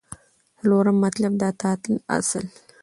[0.59, 1.81] څلورم مطلب: د اطاعت
[2.17, 2.45] اصل